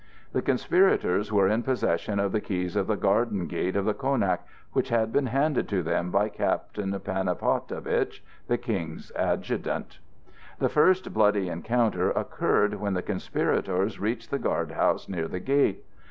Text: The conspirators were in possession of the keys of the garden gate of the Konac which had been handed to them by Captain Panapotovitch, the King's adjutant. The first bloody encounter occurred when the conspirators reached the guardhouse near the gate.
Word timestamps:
The 0.33 0.41
conspirators 0.41 1.31
were 1.31 1.47
in 1.47 1.61
possession 1.61 2.19
of 2.19 2.31
the 2.31 2.41
keys 2.41 2.75
of 2.75 2.87
the 2.87 2.95
garden 2.95 3.45
gate 3.45 3.75
of 3.75 3.85
the 3.85 3.93
Konac 3.93 4.39
which 4.73 4.89
had 4.89 5.13
been 5.13 5.27
handed 5.27 5.69
to 5.69 5.83
them 5.83 6.09
by 6.09 6.27
Captain 6.27 6.91
Panapotovitch, 6.99 8.23
the 8.47 8.57
King's 8.57 9.11
adjutant. 9.15 9.99
The 10.57 10.69
first 10.69 11.13
bloody 11.13 11.49
encounter 11.49 12.09
occurred 12.09 12.73
when 12.79 12.95
the 12.95 13.03
conspirators 13.03 13.99
reached 13.99 14.31
the 14.31 14.39
guardhouse 14.39 15.07
near 15.07 15.27
the 15.27 15.39
gate. 15.39 15.85